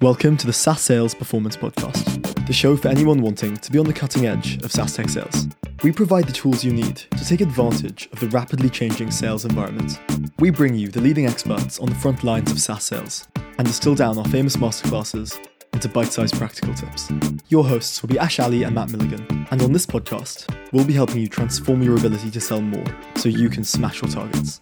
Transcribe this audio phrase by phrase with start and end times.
[0.00, 3.84] Welcome to the SaaS Sales Performance Podcast, the show for anyone wanting to be on
[3.84, 5.48] the cutting edge of SaaS tech sales.
[5.82, 9.98] We provide the tools you need to take advantage of the rapidly changing sales environment.
[10.38, 13.26] We bring you the leading experts on the front lines of SaaS sales
[13.58, 17.10] and distill down our famous masterclasses into bite sized practical tips.
[17.48, 20.92] Your hosts will be Ash Ali and Matt Milligan, and on this podcast, we'll be
[20.92, 22.86] helping you transform your ability to sell more
[23.16, 24.60] so you can smash your targets.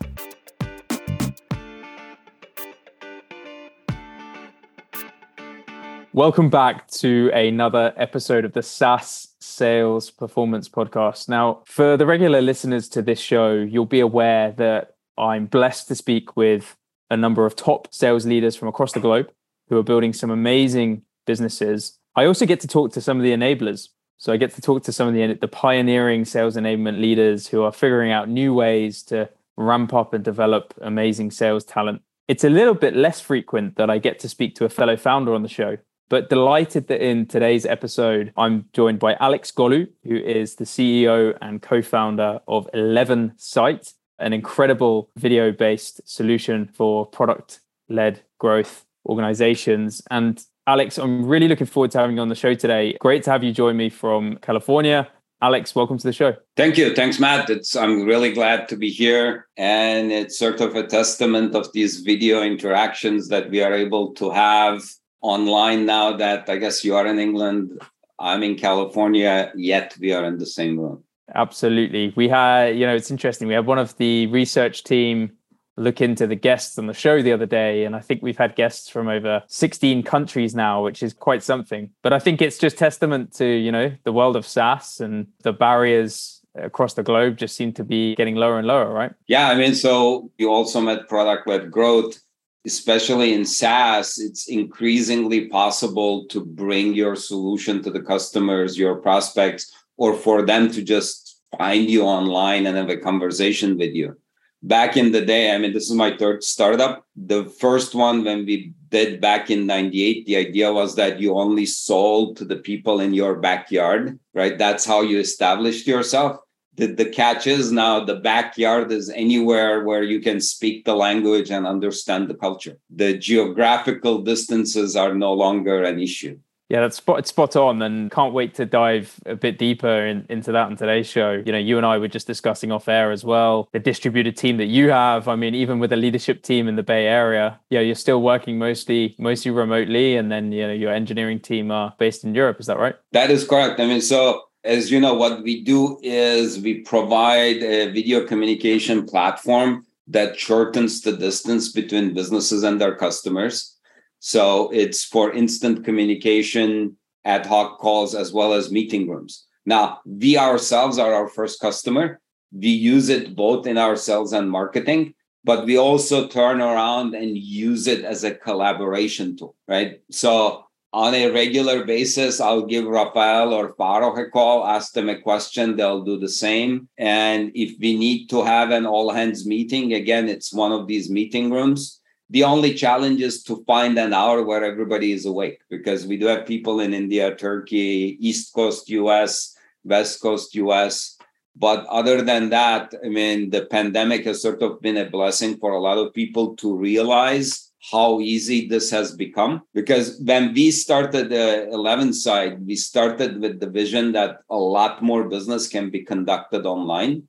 [6.17, 11.29] Welcome back to another episode of the SaaS Sales Performance Podcast.
[11.29, 15.95] Now, for the regular listeners to this show, you'll be aware that I'm blessed to
[15.95, 16.75] speak with
[17.11, 19.31] a number of top sales leaders from across the globe
[19.69, 21.99] who are building some amazing businesses.
[22.15, 23.91] I also get to talk to some of the enablers.
[24.17, 27.63] So I get to talk to some of the, the pioneering sales enablement leaders who
[27.63, 29.29] are figuring out new ways to
[29.59, 32.01] ramp up and develop amazing sales talent.
[32.27, 35.35] It's a little bit less frequent that I get to speak to a fellow founder
[35.35, 35.77] on the show.
[36.09, 41.37] But delighted that in today's episode, I'm joined by Aleks Gollu, who is the CEO
[41.43, 47.59] and co founder of 11Sight, an incredible video based solution for product
[47.89, 50.01] led growth organizations.
[50.09, 52.97] And Aleks, I'm really looking forward to having you on the show today.
[53.01, 55.09] Great to have you join me from California.
[55.43, 56.35] Aleks, welcome to the show.
[56.57, 56.95] Thank you.
[56.95, 57.51] Thanks, Matt.
[57.51, 59.49] It's I'm really glad to be here.
[59.57, 64.31] And it's sort of a testament of these video interactions that we are able to
[64.31, 64.83] have
[65.27, 67.81] online now that I guess you are in England,
[68.19, 71.03] I'm in California, yet we are in the same room.
[71.35, 72.13] Absolutely.
[72.17, 73.49] We had, you know, it's interesting.
[73.49, 75.33] We had one of the research team
[75.77, 78.55] look into the guests on the show the other day, and I think we've had
[78.55, 81.91] guests from over 16 countries now, which is quite something.
[82.03, 85.53] But I think it's just testament to, you know, the world of SaaS and the
[85.53, 89.13] barriers across the globe just seem to be getting lower and lower, right?
[89.27, 89.51] Yeah.
[89.51, 92.23] I mean, so you also met product led growth
[92.67, 99.73] especially in SaaS, it's increasingly possible to bring your solution to the customers, your prospects,
[99.97, 104.17] or for them to just find you online and have a conversation with you.
[104.63, 107.07] Back in the day, I mean, this is my third startup.
[107.15, 111.67] The first one, when we did back in 98, the idea was that you only
[111.67, 114.59] sold to the people in your backyard, right?
[114.59, 116.41] That's how you established yourself
[116.77, 121.51] the, the catch is now the backyard is anywhere where you can speak the language
[121.51, 122.77] and understand the culture.
[122.91, 126.39] The geographical distances are no longer an issue.
[126.69, 130.27] Yeah, that's spot, it's spot on, and can't wait to dive a bit deeper in,
[130.29, 131.41] into that on today's show.
[131.47, 134.57] You know, you and I were just discussing off air as well the distributed team
[134.57, 135.29] that you have.
[135.29, 138.59] I mean, even with a leadership team in the Bay Area, yeah, you're still working
[138.59, 142.59] mostly mostly remotely, and then you know your engineering team are based in Europe.
[142.59, 142.97] Is that right?
[143.13, 143.79] That is correct.
[143.79, 149.07] I mean, so as you know, what we do is we provide a video communication
[149.07, 153.77] platform that shortens the distance between businesses and their customers.
[154.19, 159.47] So it's for instant communication, ad hoc calls, as well as meeting rooms.
[159.65, 162.21] Now, we ourselves are our first customer.
[162.53, 167.37] We use it both in our sales and marketing, but we also turn around and
[167.37, 170.01] use it as a collaboration tool, right?
[170.11, 170.66] So
[170.97, 175.77] on a regular basis, I'll give Rafael or Faruk a call, ask them a question,
[175.77, 176.89] they'll do the same.
[176.97, 181.11] And if we need to have an all hands meeting, again, it's one of these
[181.11, 182.01] meeting rooms.
[182.31, 186.29] The only challenge is to find an hour where everybody is awake because we do
[186.29, 191.19] have people in India, Turkey, East Coast US, West Coast US.
[191.55, 195.73] But other than that, I mean, the pandemic has sort of been a blessing for
[195.73, 199.63] a lot of people to realize how easy this has become.
[199.75, 205.29] Because when we started the 11Sight we started with the vision that a lot more
[205.29, 207.23] business can be conducted online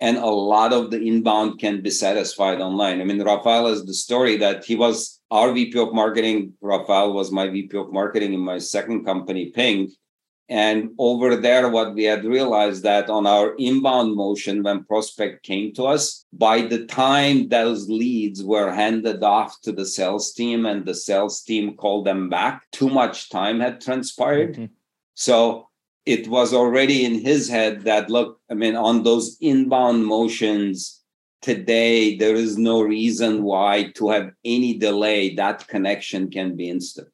[0.00, 3.00] and a lot of the inbound can be satisfied online.
[3.00, 6.54] I mean rafael is the story that he was our vp of marketing.
[6.60, 9.90] Rafael was my vp of marketing in my second company PINC
[10.48, 15.72] and over there, what we had realized that on our inbound motion, when prospect came
[15.74, 20.84] to us, by the time those leads were handed off to the sales team and
[20.84, 24.54] the sales team called them back, too much time had transpired.
[24.54, 24.66] Mm-hmm.
[25.14, 25.68] So
[26.04, 31.02] it was already in his head that, look, I mean, on those inbound motions,
[31.42, 35.34] today, there is no reason why to have any delay.
[35.34, 37.08] That connection can be instant.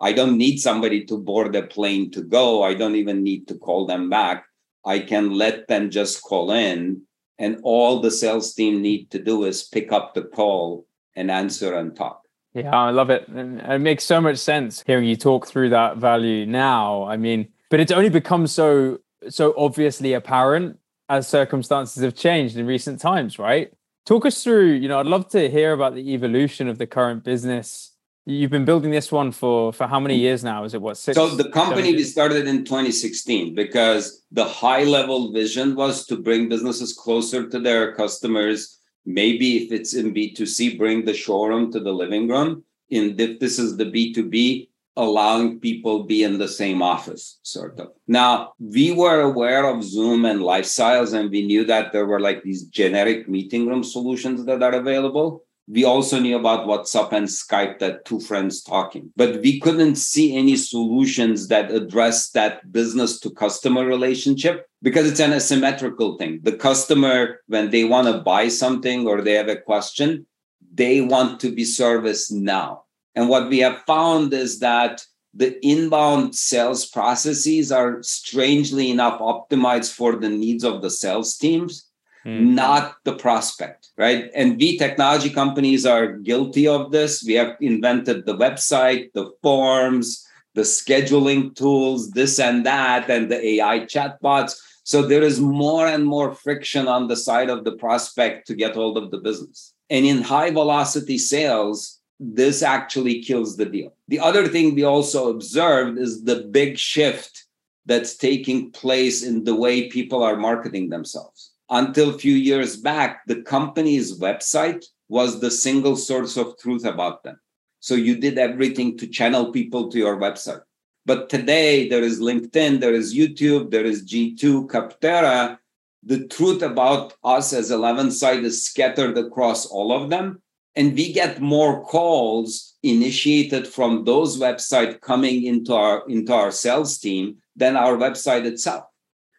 [0.00, 2.62] I don't need somebody to board a plane to go.
[2.62, 4.44] I don't even need to call them back.
[4.84, 7.02] I can let them just call in.
[7.38, 11.74] And all the sales team need to do is pick up the call and answer
[11.74, 12.22] and talk.
[12.54, 13.28] Yeah, I love it.
[13.28, 17.04] And it makes so much sense hearing you talk through that value now.
[17.04, 20.78] I mean, but it's only become so so obviously apparent
[21.08, 23.72] as circumstances have changed in recent times, right?
[24.04, 27.24] Talk us through, you know, I'd love to hear about the evolution of the current
[27.24, 27.92] business
[28.28, 30.22] You've been building this one for for how many mm.
[30.22, 30.64] years now?
[30.64, 31.14] Is it what six?
[31.14, 36.48] So the company we started in 2016 because the high level vision was to bring
[36.48, 38.80] businesses closer to their customers.
[39.04, 42.64] Maybe if it's in B2C, bring the showroom to the living room.
[42.90, 47.90] In if this is the B2B, allowing people be in the same office, sort of.
[48.08, 52.42] Now we were aware of Zoom and Lifesize, and we knew that there were like
[52.42, 57.80] these generic meeting room solutions that are available we also knew about WhatsApp and Skype
[57.80, 63.30] that two friends talking, but we couldn't see any solutions that address that business to
[63.30, 66.38] customer relationship because it's an asymmetrical thing.
[66.42, 70.26] The customer, when they want to buy something or they have a question,
[70.72, 72.84] they want to be serviced now.
[73.16, 75.04] And what we have found is that
[75.34, 81.85] the inbound sales processes are strangely enough optimized for the needs of the sales teams
[82.26, 82.40] mm.
[82.54, 84.30] not the prospect, right?
[84.34, 87.24] And we technology companies are guilty of this.
[87.24, 93.44] We have invented the website, the forms, the scheduling tools, this and that, and the
[93.46, 94.56] AI chatbots.
[94.84, 98.74] So there is more and more friction on the side of the prospect to get
[98.74, 99.72] hold of the business.
[99.90, 103.94] And in high velocity sales, this actually kills the deal.
[104.08, 107.44] The other thing we also observed is the big shift
[107.84, 113.26] that's taking place in the way people are marketing themselves until a few years back,
[113.26, 117.38] the company's website was the single source of truth about them.
[117.80, 120.62] So you did everything to channel people to your website.
[121.04, 125.58] But today there is LinkedIn, there is YouTube, there is G2, Capterra.
[126.02, 130.42] The truth about us as 11Sight is scattered across all of them.
[130.74, 136.98] And we get more calls initiated from those websites coming into our into our sales
[136.98, 138.84] team than our website itself.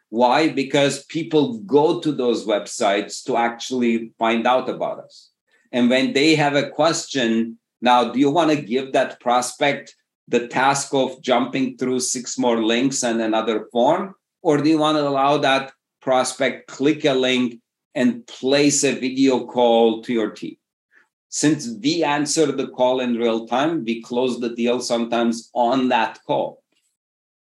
[0.10, 0.50] Why?
[0.50, 5.32] Because people go to those websites to actually find out about us.
[5.72, 9.96] And when they have a question, now, do you want to give that prospect
[10.28, 14.16] the task of jumping through six more links and another form?
[14.42, 17.60] Or do you want to allow that prospect click a link
[17.94, 20.58] and place a video call to your team?
[21.30, 26.20] Since we answer the call in real time, we close the deal sometimes on that
[26.26, 26.64] call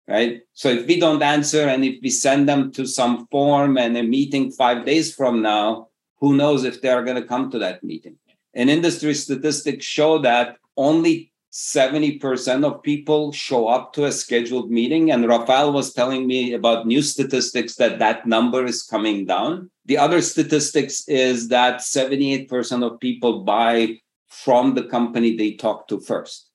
[0.07, 0.41] right?
[0.53, 4.03] So if we don't answer and if we send them to some form and a
[4.03, 7.83] meeting five days from now, who knows if they are going to come to that
[7.83, 8.17] meeting?
[8.53, 15.11] And industry statistics show that only 70% of people show up to a scheduled meeting.
[15.11, 19.71] And Rafael was telling me about new statistics that that number is coming down.
[19.85, 25.99] The other statistics is that 78% of people buy from the company they talk to
[25.99, 26.49] first.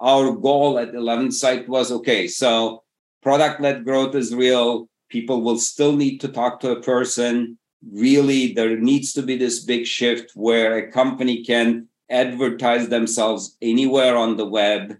[0.00, 2.82] Our goal at 11Sight was okay, so
[3.22, 4.88] product led growth is real.
[5.08, 7.58] People will still need to talk to a person.
[7.92, 14.16] Really, there needs to be this big shift where a company can advertise themselves anywhere
[14.16, 14.96] on the web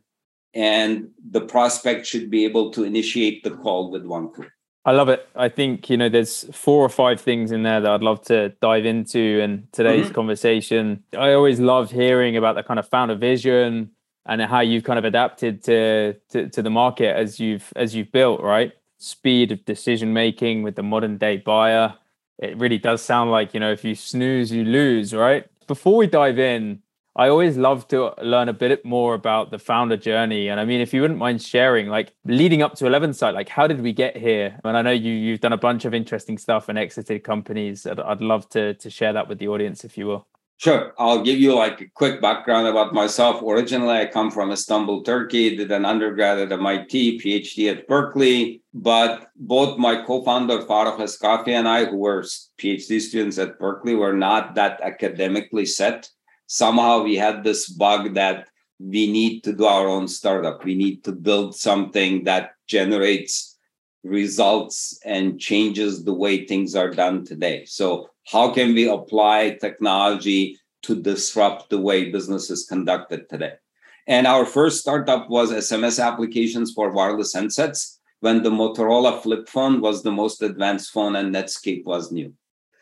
[0.55, 4.51] and the prospect should be able to initiate the call with one click.
[4.85, 5.29] I love it.
[5.37, 8.49] I think, you know, there's four or five things in there that I'd love to
[8.63, 10.15] dive into in today's mm-hmm.
[10.15, 11.05] conversation.
[11.17, 13.91] I always love hearing about the kind of founder vision,
[14.27, 18.13] and how you've kind of adapted to, to, to the market as you've as you've
[18.13, 18.73] built right?
[18.99, 21.95] Speed of decision making with the modern day buyer.
[22.39, 25.47] It really does sound like you know if you snooze you lose right?
[25.67, 26.83] Before we dive in
[27.17, 30.49] i always love to learn a bit more about the founder journey.
[30.49, 33.67] And i mean if you wouldn't mind sharing like leading up to 11Sight like how
[33.67, 34.59] did we get here?
[34.65, 37.87] And i know you you've done a bunch of interesting stuff and exited companies.
[37.87, 40.27] I'd, I'd love to to share that with the audience if you will
[40.61, 40.93] Sure.
[40.99, 43.41] I'll give you like a quick background about myself.
[43.43, 48.61] Originally, I come from Istanbul, Turkey, did an undergrad at MIT, PhD at Berkeley.
[48.75, 52.25] But both my co-founder Faruk Eskafi and I, who were
[52.59, 56.11] PhD students at Berkeley, were not that academically set.
[56.47, 58.49] Somehow we had this bug that
[58.79, 60.63] we need to do our own startup.
[60.63, 63.50] We need to build something that generates
[64.03, 67.65] results and changes the way things are done today.
[67.67, 73.55] So how can we apply technology to disrupt the way business is conducted today?
[74.07, 79.81] And our first startup was SMS applications for wireless handsets when the Motorola flip phone
[79.81, 82.33] was the most advanced phone and Netscape was new.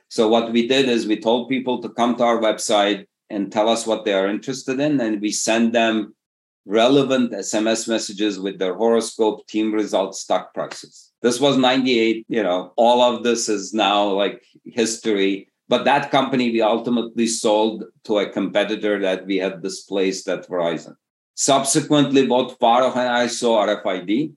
[0.08, 3.68] So, what we did is we told people to come to our website and tell
[3.68, 6.14] us what they are interested in, and we send them
[6.64, 11.07] relevant SMS messages with their horoscope, team results, stock prices.
[11.20, 15.48] This was 98, you know, all of this is now like history.
[15.68, 20.94] But that company we ultimately sold to a competitor that we had displaced at Verizon.
[21.34, 24.32] Subsequently, both Faruk and I saw RFID.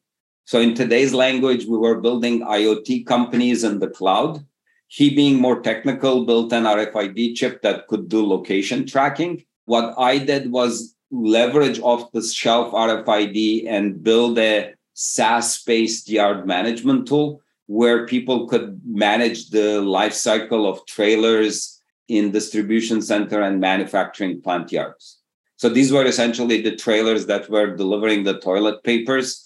[0.46, 4.46] So in today's language, we were building IoT companies in the cloud.
[4.88, 9.46] He being more technical, built an RFID chip that could do location tracking.
[9.66, 16.46] What I did was leverage off the shelf RFID and build a SaaS based yard
[16.46, 23.60] management tool where people could manage the life cycle of trailers in distribution center and
[23.60, 25.20] manufacturing plant yards.
[25.56, 29.46] So these were essentially the trailers that were delivering the toilet papers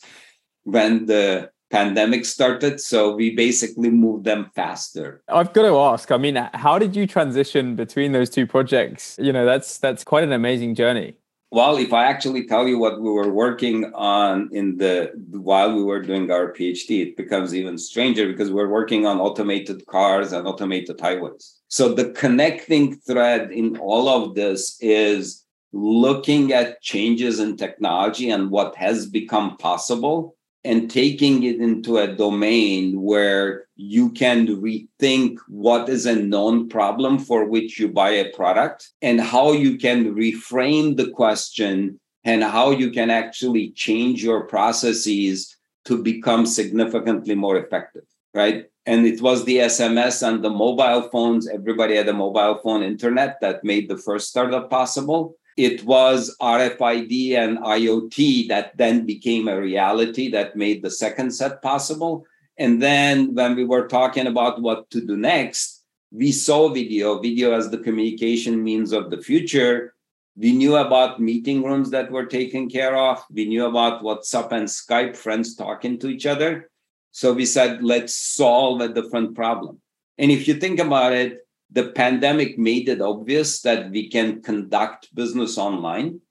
[0.63, 2.81] when the pandemic started.
[2.81, 5.23] So we basically moved them faster.
[5.29, 9.17] I've got to ask, I mean, how did you transition between those two projects?
[9.21, 11.15] You know, that's that's quite an amazing journey.
[11.51, 15.83] Well, if I actually tell you what we were working on in the while we
[15.83, 20.47] were doing our PhD, it becomes even stranger because we're working on automated cars and
[20.47, 21.61] automated highways.
[21.67, 28.49] So the connecting thread in all of this is looking at changes in technology and
[28.49, 30.34] what has become possible
[30.65, 37.19] and taking it into a domain where you can rethink what is a known problem
[37.19, 42.71] for which you buy a product and how you can reframe the question and how
[42.71, 45.55] you can actually change your processes
[45.85, 48.03] to become significantly more effective
[48.33, 48.65] right?
[48.85, 53.39] And it was the sms and the mobile phones everybody had a mobile phone internet
[53.41, 59.59] that made the first startup possible it was RFID and IoT that then became a
[59.59, 62.25] reality that made the second set possible.
[62.57, 67.53] And then when we were talking about what to do next, we saw video, video
[67.53, 69.93] as the communication means of the future.
[70.37, 73.23] We knew about meeting rooms that were taken care of.
[73.31, 76.69] We knew about WhatsApp and Skype, friends talking to each other.
[77.11, 79.81] So we said, let's solve a different problem.
[80.17, 85.13] And if you think about it, the pandemic made it obvious that we can conduct
[85.13, 86.21] business online.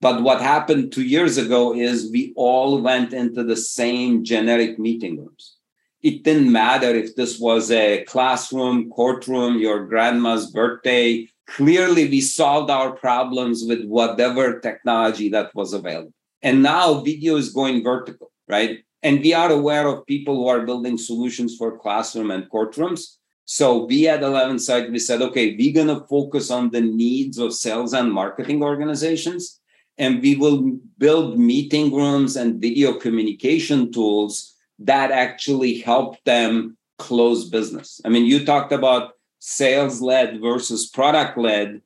[0.00, 5.18] But what happened two years ago is we all went into the same generic meeting
[5.18, 5.56] rooms.
[6.02, 11.28] It didn't matter if this was a classroom, courtroom, your grandma's birthday.
[11.46, 16.12] Clearly, we solved our problems with whatever technology that was available.
[16.42, 18.80] And now video is going vertical, right?
[19.02, 23.84] And we are aware of people who are building solutions for classroom and courtrooms so
[23.84, 27.94] we at 11Sight, we said, okay, we're going to focus on the needs of sales
[27.94, 29.60] and marketing organizations.
[29.98, 37.48] And we will build meeting rooms and video communication tools that actually help them close
[37.48, 38.00] business.
[38.04, 41.82] I mean, you talked about sales led versus product led.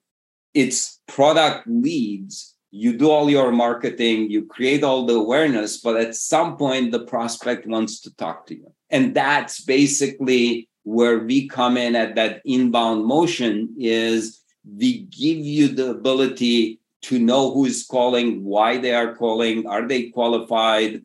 [0.55, 2.57] It's product leads.
[2.71, 7.05] You do all your marketing, you create all the awareness, but at some point, the
[7.05, 8.73] prospect wants to talk to you.
[8.89, 15.69] And that's basically where we come in at that inbound motion is we give you
[15.69, 21.03] the ability to know who is calling, why they are calling, are they qualified,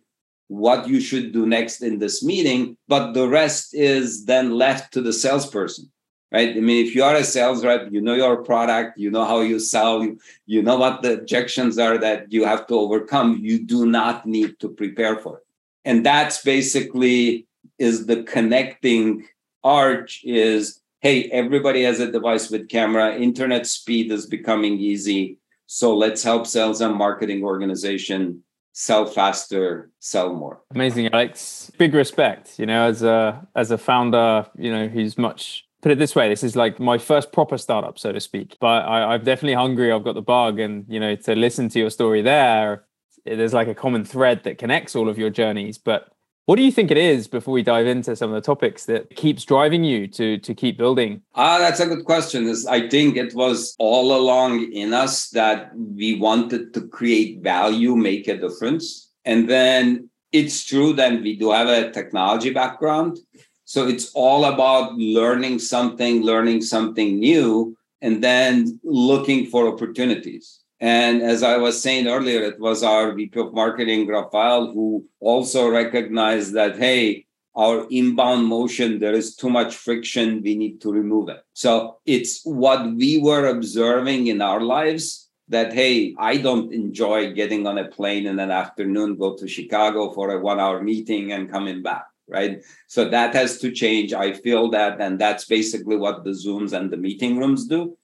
[0.47, 2.77] what you should do next in this meeting.
[2.87, 5.91] But the rest is then left to the salesperson,
[6.31, 6.55] right?
[6.55, 9.41] I mean, if you are a sales rep, you know your product, you know how
[9.41, 13.39] you sell, you, you know what the objections are that you have to overcome.
[13.41, 15.43] You do not need to prepare for it.
[15.85, 17.47] And that's basically
[17.79, 19.25] is the connecting
[19.65, 25.37] arch is hey, everybody has a device with camera, internet speed is becoming easy.
[25.67, 30.61] So let's help sales and marketing organization sell faster, sell more.
[30.73, 31.75] Amazing, Aleks.
[31.77, 35.99] Big respect, you know, as a as a founder, you know, who's much put it
[35.99, 38.57] this way, this is like my first proper startup, so to speak.
[38.59, 39.91] But I, I'm definitely hungry.
[39.91, 42.85] I've got the bug, and you know, to listen to your story there,
[43.23, 45.77] there's like a common thread that connects all of your journeys.
[45.77, 46.09] But
[46.45, 49.15] what do you think it is before we dive into some of the topics that
[49.15, 51.21] keeps driving you to to keep building?
[51.33, 52.45] Ah, that's a good question.
[52.47, 57.95] Is I think it was all along in us that we wanted to create value,
[57.95, 59.11] make a difference.
[59.25, 63.17] And then it's true that we do have a technology background.
[63.63, 70.59] So it's all about learning something, learning something new, and then looking for opportunities.
[70.79, 75.69] And as I was saying earlier, it was our VP of marketing, Rafael, who also
[75.69, 80.41] recognized that, hey, our inbound motion, there is too much friction.
[80.43, 81.41] We need to remove it.
[81.53, 87.65] So it's what we were observing in our lives that, hey, I don't enjoy getting
[87.67, 91.49] on a plane in an afternoon, go to Chicago for a one hour meeting and
[91.49, 92.05] coming back.
[92.27, 92.63] Right.
[92.87, 94.11] So that has to change.
[94.11, 94.99] I feel that.
[94.99, 97.95] And that's basically what the Zooms and the meeting rooms do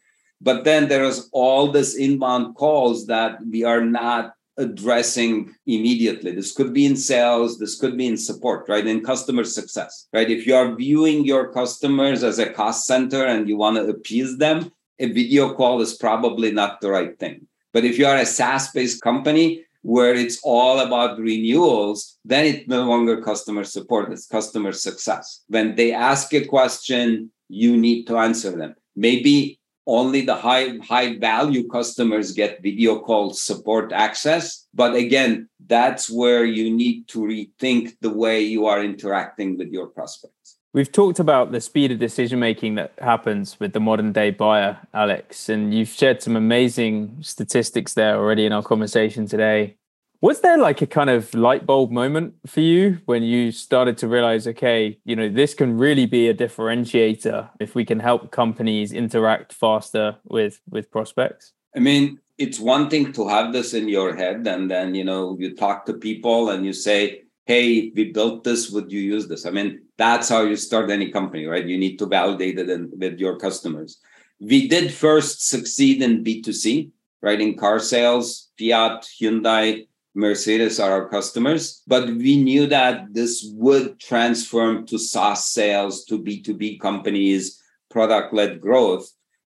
[0.42, 6.32] but then there is all this inbound calls that we are not addressing immediately.
[6.32, 8.86] This could be in sales, this could be in support, right?
[8.86, 10.30] In customer success, right?
[10.30, 14.38] If you are viewing your customers as a cost center and you want to appease
[14.38, 17.48] them, a video call is probably not the right thing.
[17.74, 22.68] But if you are a SaaS based company where it's all about renewals, then it's
[22.68, 25.44] no longer customer support, it's customer success.
[25.48, 28.76] When they ask a question, you need to answer them.
[28.96, 34.68] Maybe only the high high value customers get video call support access.
[34.74, 39.88] But again that's where you need to rethink the way you are interacting with your
[39.88, 40.58] prospects.
[40.74, 44.78] We've talked about the speed of decision making that happens with the modern day buyer
[44.94, 49.76] alex and you've shared some amazing statistics there already in our conversation today
[50.22, 54.08] was there like a kind of light bulb moment for you when you started to
[54.08, 58.94] realize, okay, you know, this can really be a differentiator if we can help companies
[58.94, 61.54] interact faster with with prospects?
[61.75, 65.36] I mean, it's one thing to have this in your head, and then you know
[65.40, 68.70] you talk to people and you say, "Hey, we built this.
[68.70, 71.66] Would you use this?" I mean, that's how you start any company, right?
[71.66, 74.00] You need to validate it in, with your customers.
[74.40, 77.42] We did first succeed in B two C, right?
[77.42, 84.00] In car sales, Fiat, Hyundai Mercedes are our customers, but we knew that this would
[84.00, 89.10] transform to SaaS sales, to B2B companies, product led growth.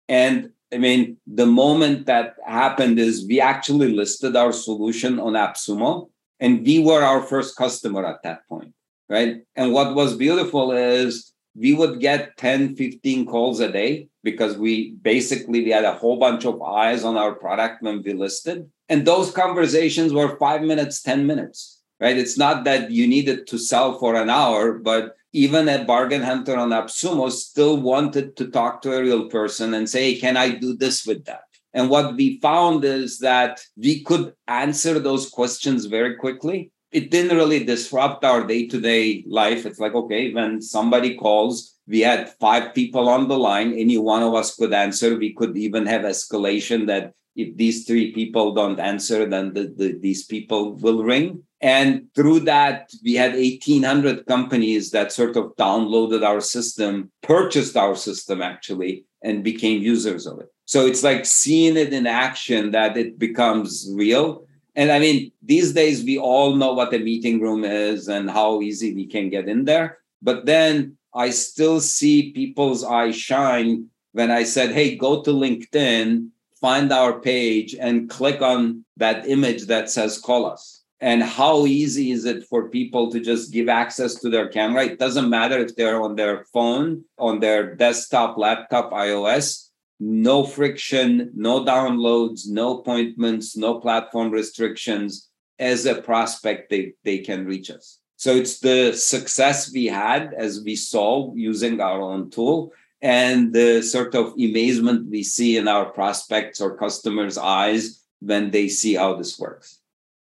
[0.07, 6.09] And I mean, the moment that happened is we actually listed our solution on AppSumo,
[6.39, 8.73] and we were our first customer at that point,
[9.09, 9.41] right?
[9.55, 14.91] And what was beautiful is we would get 10, 15 calls a day because we
[15.01, 19.05] basically we had a whole bunch of eyes on our product when we listed and
[19.05, 22.17] those conversations were five minutes, 10 minutes, right?
[22.17, 26.57] It's not that you needed to sell for an hour, but even a bargain hunter
[26.57, 30.75] on AppSumo still wanted to talk to a real person and say, can I do
[30.75, 31.43] this with that?
[31.71, 36.71] And what we found is that we could answer those questions very quickly.
[36.91, 39.65] It didn't really disrupt our day to day life.
[39.65, 44.23] It's like, okay, when somebody calls, we had five people on the line, any one
[44.23, 45.17] of us could answer.
[45.17, 49.97] We could even have escalation that if these three people don't answer, then the, the,
[49.99, 51.43] these people will ring.
[51.61, 57.95] And through that, we had 1,800 companies that sort of downloaded our system, purchased our
[57.95, 60.47] system actually, and became users of it.
[60.65, 64.45] So it's like seeing it in action that it becomes real.
[64.79, 68.61] And I mean, these days we all know what a meeting room is and how
[68.61, 69.99] easy we can get in there.
[70.21, 76.29] But then I still see people's eyes shine when I said, hey, go to LinkedIn
[76.59, 80.83] find our page and click on that image that says call us.
[81.01, 84.83] And how easy is it for people to just give access to their camera?
[84.83, 89.68] It doesn't matter if they're on their phone, on their desktop, laptop, iOS,
[89.99, 95.29] no friction, no downloads, no appointments, no platform restrictions.
[95.59, 97.99] As a prospect, they, they can reach us.
[98.15, 103.81] So it's the success we had as we saw using our own tool and the
[103.81, 109.15] sort of amazement we see in our prospects or customers' eyes when they see how
[109.15, 109.79] this works.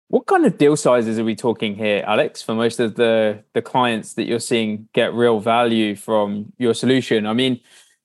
[0.09, 3.61] What kind of deal sizes are we talking here, Aleks, for most of the, the
[3.61, 7.25] clients that you're seeing get real value from your solution?
[7.25, 7.59] I mean,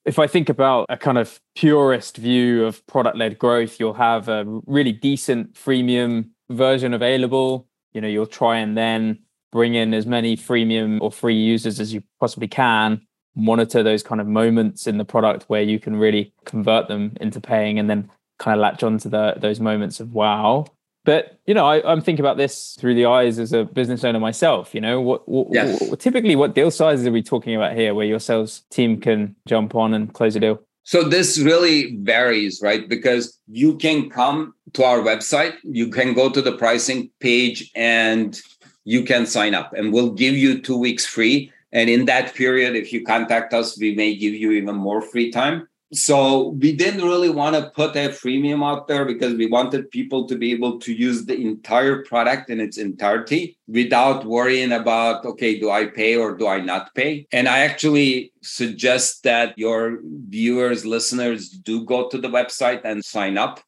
[0.04, 4.28] if I think about a kind of purist view of product led growth, you'll have
[4.28, 7.66] a really decent freemium version available.
[7.92, 9.18] You know, you'll try and then
[9.52, 13.00] bring in as many freemium or free users as you possibly can
[13.36, 17.40] monitor those kind of moments in the product where you can really convert them into
[17.40, 20.64] paying and then kind of latch onto the those moments of wow
[21.04, 24.20] but you know I, am thinking about this through the eyes as a business owner
[24.20, 25.80] myself you know what, what, yes.
[25.88, 29.34] what, typically what deal sizes are we talking about here where your sales team can
[29.46, 34.54] jump on and close a deal so this really varies right because you can come
[34.72, 38.40] to our website you can go to the pricing page and
[38.84, 42.74] you can sign up and we'll give you two weeks free and in that period,
[42.74, 45.68] if you contact us, we may give you even more free time.
[45.92, 50.28] So we didn't really want to put a freemium out there because we wanted people
[50.28, 55.58] to be able to use the entire product in its entirety without worrying about, okay,
[55.58, 57.26] do I pay or do I not pay?
[57.32, 59.98] And I actually suggest that your
[60.28, 63.60] viewers, listeners do go to the website and sign up.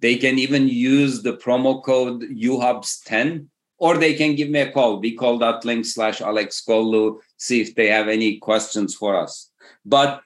[0.00, 3.46] They can even use the promo code UHubs10
[3.78, 5.00] or they can give me a call.
[5.00, 9.50] We call that link slash Aleks Gollu, see if they have any questions for us.
[9.86, 10.22] But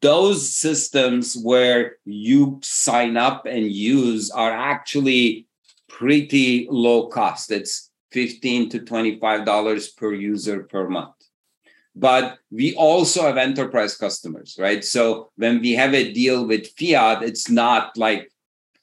[0.00, 5.46] those systems where you sign up and use are actually
[5.88, 7.50] pretty low cost.
[7.50, 11.14] It's 15 to $25 per user per month.
[11.94, 14.82] But we also have enterprise customers, right?
[14.82, 18.30] So when we have a deal with Fiat, it's not like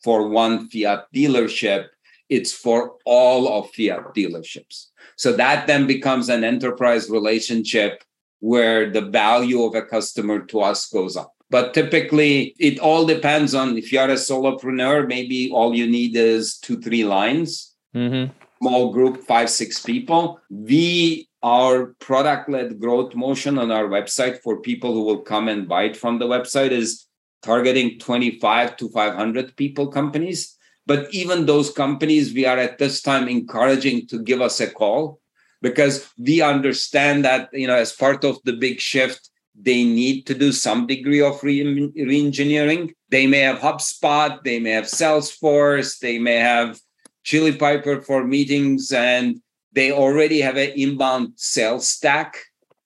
[0.04, 1.88] for one Fiat dealership
[2.30, 4.88] it's for all of Fiat dealerships.
[5.16, 8.04] So that then becomes an enterprise relationship
[8.40, 11.34] where the value of a customer to us goes up.
[11.50, 16.58] But typically, it all depends on if you're a solopreneur, maybe all you need is
[16.58, 18.32] two, three lines, mm-hmm.
[18.62, 20.40] small group, five, six people.
[20.50, 25.68] We, our product led growth motion on our website for people who will come and
[25.68, 27.08] buy it from the website is
[27.42, 30.56] targeting 25 to 500 people companies.
[30.86, 35.20] But even those companies, we are at this time encouraging to give us a call
[35.62, 40.34] because we understand that, you know, as part of the big shift, they need to
[40.34, 46.20] do some degree of re- engineering They may have HubSpot, they may have Salesforce, they
[46.20, 46.80] may have
[47.24, 49.42] Chili Piper for meetings, and
[49.74, 52.38] they already have an inbound sales stack.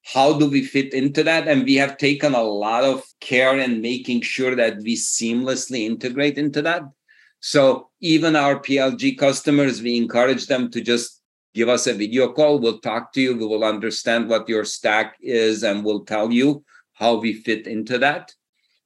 [0.03, 1.47] How do we fit into that?
[1.47, 6.37] And we have taken a lot of care in making sure that we seamlessly integrate
[6.37, 6.83] into that.
[7.39, 11.22] So even our plg customers we encourage them to just
[11.53, 15.15] give us a video call we'll talk to you we will understand what your stack
[15.21, 16.63] is and we'll tell you
[16.93, 18.33] how we fit into that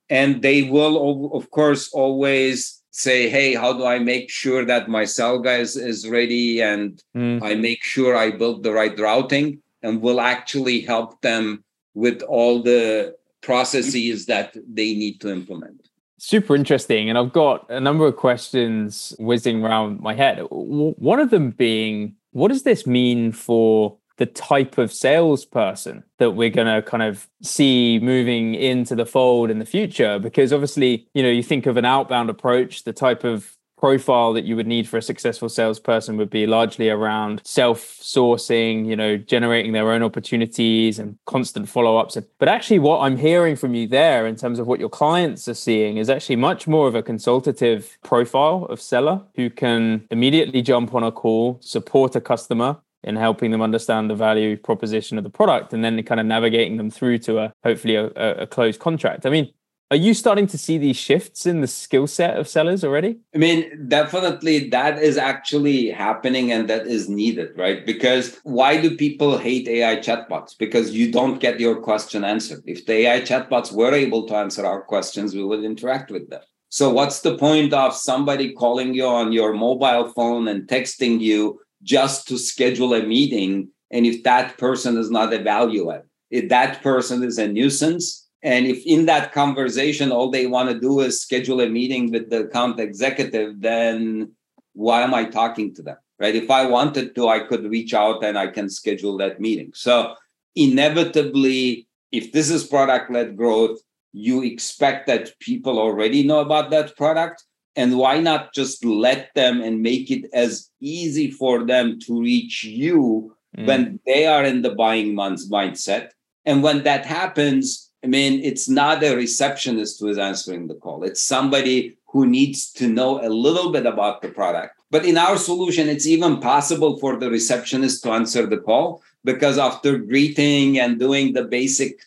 [0.09, 5.05] and they will of course always say hey how do i make sure that my
[5.05, 7.41] cell guys is ready and mm.
[7.43, 12.61] i make sure i build the right routing and we'll actually help them with all
[12.61, 15.89] the processes that they need to implement.
[16.17, 17.09] Super interesting.
[17.09, 20.39] And I've got a number of questions whizzing around my head.
[20.49, 26.49] One of them being, what does this mean for the type of salesperson that we're
[26.49, 30.19] going to kind of see moving into the fold in the future?
[30.19, 34.43] Because obviously you know you think of an outbound approach the type of profile that
[34.43, 39.71] you would need for a successful salesperson would be largely around self-sourcing, you know, generating
[39.71, 42.17] their own opportunities and constant follow-ups.
[42.39, 45.53] But actually what I'm hearing from you there in terms of what your clients are
[45.53, 50.95] seeing is actually much more of a consultative profile of seller who can immediately jump
[50.95, 55.29] on a call, support a customer in helping them understand the value proposition of the
[55.29, 59.25] product and then kind of navigating them through to a hopefully a, a closed contract.
[59.25, 59.53] I mean,
[59.89, 63.19] are you starting to see these shifts in the skill set of sellers already?
[63.33, 67.85] I mean, definitely that is actually happening and that is needed, right?
[67.85, 70.57] Because why do people hate AI chatbots?
[70.57, 72.63] Because you don't get your question answered.
[72.65, 76.41] If the AI chatbots were able to answer our questions, we would interact with them.
[76.69, 81.61] So, what's the point of somebody calling you on your mobile phone and texting you
[81.81, 83.69] just to schedule a meeting?
[83.89, 88.26] And if that person is not a value add, if that person is a nuisance,
[88.47, 92.29] and if in that conversation all they want to do is schedule a meeting with
[92.29, 94.31] the account executive, then
[94.71, 95.97] why am I talking to them?
[96.17, 96.33] Right?
[96.33, 99.71] If I wanted to, I could reach out and I can schedule that meeting.
[99.75, 100.15] So
[100.55, 103.79] inevitably, if this is product-led growth,
[104.13, 107.43] you expect that people already know about that product.
[107.75, 112.63] And why not just let them and make it as easy for them to reach
[112.63, 113.67] you mm.
[113.67, 116.11] when they are in the buying months mindset?
[116.45, 121.03] And when that happens, I mean, it's not a receptionist who is answering the call.
[121.03, 124.79] It's somebody who needs to know a little bit about the product.
[124.89, 129.57] But in our solution, it's even possible for the receptionist to answer the call because
[129.57, 131.99] after greeting and doing the basic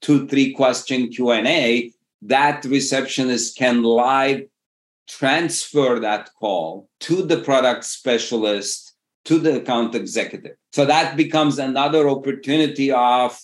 [0.00, 4.46] two, three question Q&A, that receptionist can live
[5.06, 8.94] transfer that call to the product specialist,
[9.26, 10.56] to the account executive.
[10.72, 13.38] So that becomes another opportunity of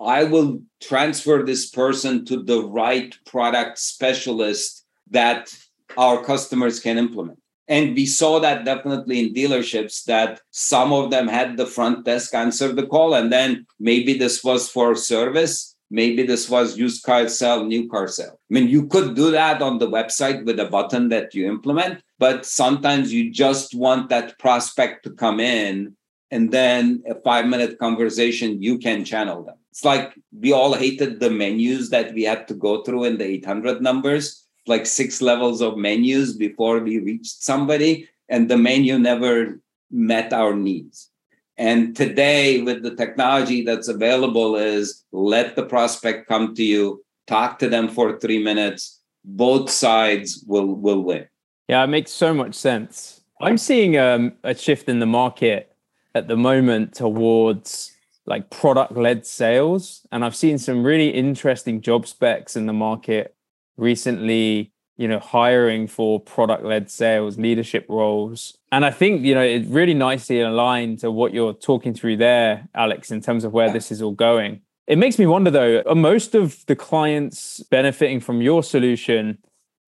[0.00, 5.52] I will transfer this person to the right product specialist that
[5.96, 7.40] our customers can implement.
[7.66, 12.34] And we saw that definitely in dealerships that some of them had the front desk
[12.34, 13.14] answer the call.
[13.14, 15.74] And then maybe this was for service.
[15.90, 18.38] Maybe this was used car sale, new car sale.
[18.50, 22.02] I mean, you could do that on the website with a button that you implement,
[22.18, 25.96] but sometimes you just want that prospect to come in
[26.30, 31.20] and then a five minute conversation, you can channel them it's like we all hated
[31.20, 35.62] the menus that we had to go through in the 800 numbers like six levels
[35.62, 39.60] of menus before we reached somebody and the menu never
[39.92, 41.10] met our needs.
[41.56, 47.60] And today with the technology that's available is let the prospect come to you talk
[47.60, 51.28] to them for three minutes both sides will will win.
[51.68, 53.20] Yeah it makes so much sense.
[53.40, 55.72] I'm seeing um, a shift in the market
[56.16, 57.92] at the moment towards
[58.28, 60.06] like product led sales.
[60.12, 63.34] And I've seen some really interesting job specs in the market
[63.76, 68.56] recently, you know, hiring for product led sales leadership roles.
[68.70, 72.68] And I think, you know, it really nicely aligned to what you're talking through there,
[72.76, 74.60] Aleks, in terms of where this is all going.
[74.86, 79.38] It makes me wonder though, are most of the clients benefiting from your solution?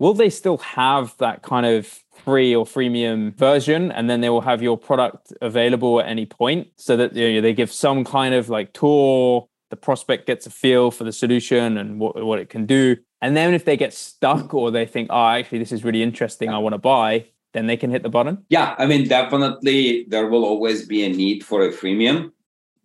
[0.01, 1.87] Will they still have that kind of
[2.25, 3.93] free or freemium version?
[3.93, 7.41] And then they will have your product available at any point so that you know,
[7.43, 11.79] they give some kind of like tour the prospect gets a feel for the solution
[11.79, 12.97] and what, what it can do.
[13.23, 16.49] And then if they get stuck or they think oh actually this is really interesting
[16.49, 18.45] i want to buy then they can hit the button.
[18.49, 22.33] Yeah i mean definitely there will always be a need for a freemium.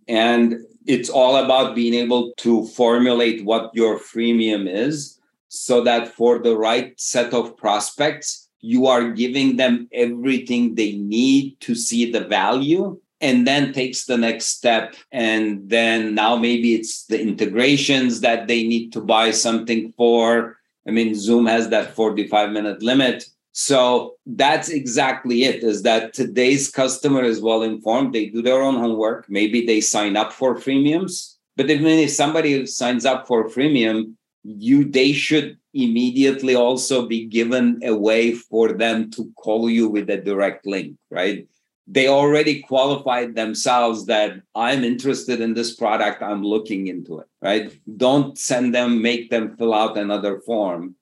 [0.08, 5.20] And it's all about being able to formulate what your freemium is
[5.56, 11.60] so that for the right set of prospects, you are giving them everything they need
[11.62, 14.96] to see the value and then takes the next step.
[15.12, 20.58] And then now maybe it's the integrations that they need to buy something for.
[20.88, 23.26] I mean, Zoom has that 45 minute limit.
[23.54, 28.14] So that's exactly it is that today's customer is well informed.
[28.14, 29.30] They do their own homework.
[29.30, 31.36] Maybe they sign up for freemiums.
[31.56, 37.80] But even if somebody signs up for freemium, you they should immediately also be given
[37.84, 41.48] a way for them to call you with a direct link, right?
[41.88, 47.72] They already qualified themselves that I'm interested in this product, I'm looking into it, right?
[47.98, 50.96] Don't send them, make them fill out another form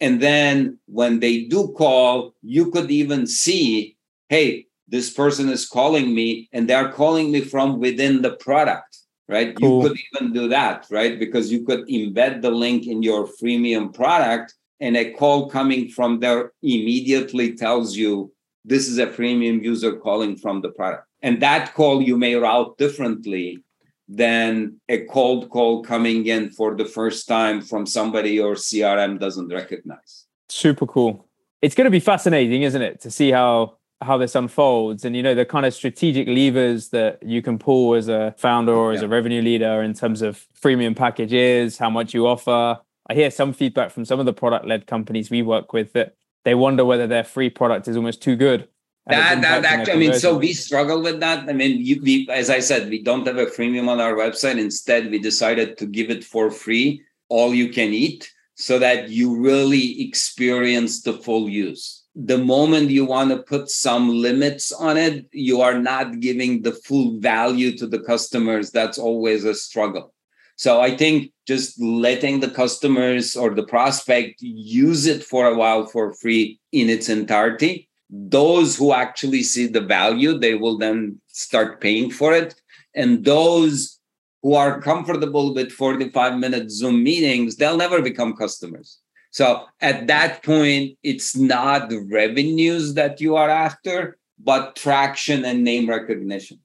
[0.00, 3.96] and then when they do call, you could even see,
[4.28, 8.89] hey, this person is calling me and they're calling me from within the product,
[9.30, 9.56] right?
[9.56, 9.82] Cool.
[9.82, 11.18] You could even do that, right?
[11.18, 16.20] Because you could embed the link in your freemium product and a call coming from
[16.20, 18.32] there immediately tells you
[18.64, 21.06] this is a freemium user calling from the product.
[21.22, 23.62] And that call you may route differently
[24.08, 29.48] than a cold call coming in for the first time from somebody your CRM doesn't
[29.48, 30.26] recognize.
[30.48, 31.28] Super cool.
[31.62, 35.22] It's going to be fascinating, isn't it, to see how how this unfolds and you
[35.22, 39.00] know the kind of strategic levers that you can pull as a founder or as
[39.00, 39.06] yeah.
[39.06, 42.78] a revenue leader in terms of freemium packages, how much you offer.
[43.08, 46.14] I hear some feedback from some of the product led companies we work with that
[46.44, 48.68] they wonder whether their free product is almost too good
[49.06, 51.48] that, that actually, I mean, so we struggle with that.
[51.48, 54.58] I mean, you, we, as I said, we don't have a freemium on our website.
[54.58, 59.36] Instead, we decided to give it for free, all you can eat, so that you
[59.36, 61.99] really experience the full use.
[62.22, 66.72] The moment you want to put some limits on it, you are not giving the
[66.72, 68.70] full value to the customers.
[68.70, 70.12] That's always a struggle.
[70.56, 75.86] So I think just letting the customers or the prospect use it for a while
[75.86, 81.80] for free in its entirety those who actually see the value they will then start
[81.80, 82.54] paying for it
[82.94, 84.00] and those
[84.42, 88.98] who are comfortable with 45 minute zoom meetings they'll never become customers
[89.30, 95.88] so at that point it's not revenues that you are after but traction and name
[95.88, 96.58] recognition.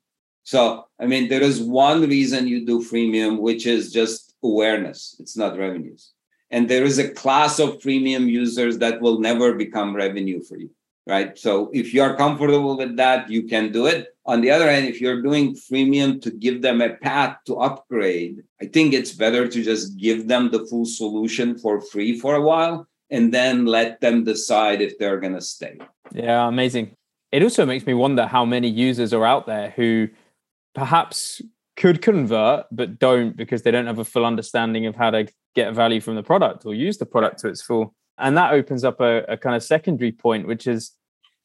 [0.43, 5.15] So i mean there is one reason you do freemium which is just awareness.
[5.19, 6.11] It's not revenues.
[6.51, 10.69] And there is a class of freemium users that will never become revenue for you
[11.07, 11.37] right?
[11.37, 14.15] So if you are comfortable with that, you can do it.
[14.25, 18.43] On the other hand, if you're doing freemium to give them a path to upgrade,
[18.61, 22.41] I think it's better to just give them the full solution for free for a
[22.41, 25.77] while and then let them decide if they're going to stay.
[26.11, 26.95] Yeah, amazing.
[27.31, 30.07] It also makes me wonder how many users are out there who
[30.73, 31.41] perhaps
[31.77, 35.73] could convert but don't because they don't have a full understanding of how to get
[35.73, 39.01] value from the product or use the product to its full and that opens up
[39.01, 40.91] a, a kind of secondary point, which is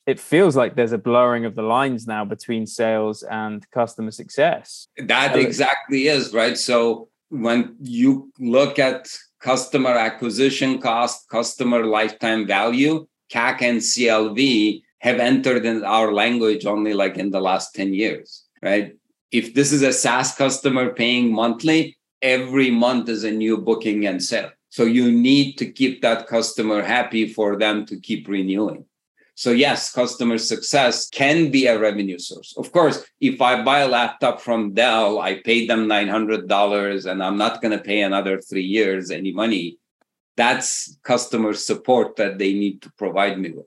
[0.07, 4.89] it feels like there's a blurring of the lines now between sales and customer success.
[4.99, 6.57] That exactly is right.
[6.57, 9.09] So when you look at
[9.41, 16.93] customer acquisition cost, customer lifetime value, CAC and CLV have entered in our language only
[16.93, 18.97] like in the last 10 years, right?
[19.31, 24.23] If this is a SaaS customer paying monthly, every month is a new booking and
[24.23, 24.51] sale.
[24.71, 28.87] So you need to keep that customer happy for them to keep renewing.
[29.35, 32.55] So yes, customer success can be a revenue source.
[32.57, 37.39] Of course, if I buy a laptop from Dell, I pay them $900 and I'm
[37.39, 39.79] not going to pay another 3 years any money.
[40.37, 43.67] That's customer support that they need to provide me with.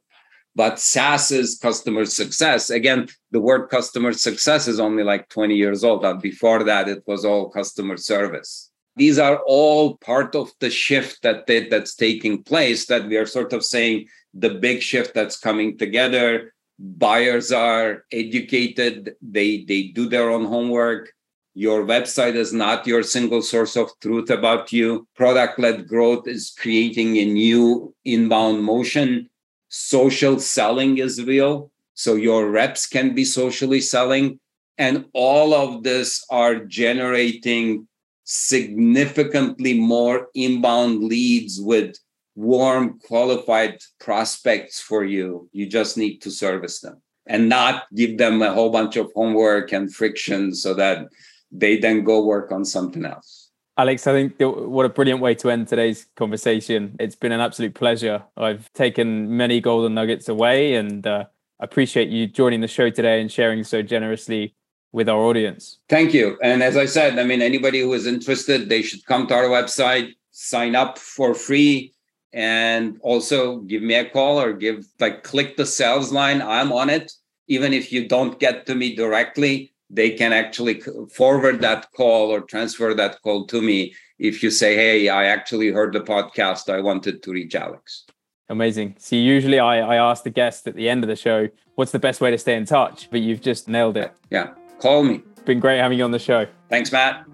[0.56, 2.70] But SaaS is customer success.
[2.70, 6.06] Again, the word customer success is only like 20 years old.
[6.06, 11.24] And before that, it was all customer service these are all part of the shift
[11.24, 15.38] that they, that's taking place that we are sort of saying the big shift that's
[15.38, 16.54] coming together.
[16.80, 19.16] Buyers are educated.
[19.22, 21.14] They they do their own homework.
[21.56, 25.08] Your website is not your single source of truth about you.
[25.16, 29.30] Product led growth is creating a new inbound motion.
[29.70, 31.72] Social selling is real.
[31.94, 34.40] So your reps can be socially selling.
[34.80, 37.88] And all of this are generating
[38.24, 41.96] significantly more inbound leads with
[42.36, 45.50] warm, qualified prospects for you.
[45.52, 49.72] You just need to service them and not give them a whole bunch of homework
[49.72, 51.08] and friction so that
[51.52, 53.52] they then go work on something else.
[53.80, 56.96] Aleks, I think what a brilliant way to end today's conversation.
[57.00, 58.24] It's been an absolute pleasure.
[58.38, 61.26] I've taken many golden nuggets away and uh,
[61.60, 64.54] appreciate you joining the show today and sharing so generously
[64.94, 65.80] with our audience.
[65.90, 66.38] Thank you.
[66.42, 69.46] And as I said, I mean, anybody who is interested, they should come to our
[69.46, 71.94] website, sign up for free,
[72.32, 76.42] and also give me a call or give like click the sales line.
[76.42, 77.12] I'm on it.
[77.48, 82.42] Even if you don't get to me directly, they can actually forward that call or
[82.42, 86.74] transfer that call to me if you say, Hey, I actually heard the podcast.
[86.74, 88.04] I wanted to reach Aleks.
[88.50, 88.96] Amazing.
[89.00, 92.00] See, usually I, I ask the guest at the end of the show, what's the
[92.00, 93.10] best way to stay in touch?
[93.10, 94.14] But you've just nailed it.
[94.30, 94.54] Yeah.
[94.84, 95.22] Call me.
[95.46, 96.46] Been great having you on the show.
[96.70, 97.26] Thanks, Matt.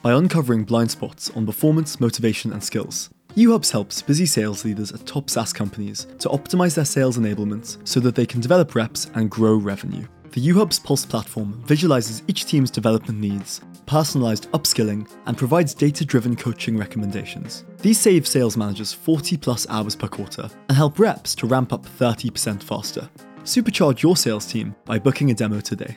[0.00, 5.04] By uncovering blind spots on performance, motivation, and skills, UHubs helps busy sales leaders at
[5.04, 9.30] top SaaS companies to optimize their sales enablement so that they can develop reps and
[9.30, 10.06] grow revenue.
[10.32, 16.34] The UHub's Pulse platform visualizes each team's development needs, personalized upskilling, and provides data driven
[16.34, 17.66] coaching recommendations.
[17.82, 21.84] These save sales managers 40 plus hours per quarter and help reps to ramp up
[21.84, 23.06] 30% faster.
[23.48, 25.96] Supercharge your sales team by booking a demo today.